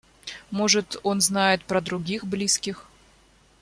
Может, 0.49 0.97
он 1.03 1.21
знает 1.21 1.63
про 1.63 1.79
других 1.79 2.25
близких. 2.25 2.87